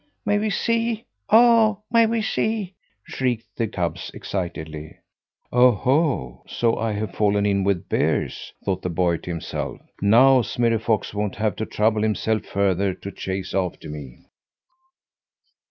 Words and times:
May 0.25 0.39
we 0.39 0.49
see, 0.49 1.05
oh, 1.29 1.83
may 1.91 2.07
we 2.07 2.23
see?" 2.23 2.73
shrieked 3.07 3.45
the 3.57 3.67
cubs 3.67 4.09
excitedly. 4.15 4.97
"Oho! 5.53 6.41
so 6.47 6.75
I've 6.79 7.13
fallen 7.13 7.45
in 7.45 7.63
with 7.63 7.87
bears," 7.87 8.51
thought 8.65 8.81
the 8.81 8.89
boy 8.89 9.17
to 9.17 9.29
himself. 9.29 9.79
"Now 10.01 10.41
Smirre 10.41 10.79
Fox 10.79 11.13
won't 11.13 11.35
have 11.35 11.55
to 11.57 11.67
trouble 11.67 12.01
himself 12.01 12.45
further 12.47 12.95
to 12.95 13.11
chase 13.11 13.53
after 13.53 13.89
me!" 13.91 14.25